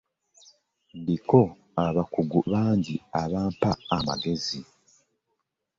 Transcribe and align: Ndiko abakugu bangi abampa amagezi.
Ndiko 0.99 1.39
abakugu 1.85 2.39
bangi 2.51 2.95
abampa 3.21 3.71
amagezi. 3.97 4.59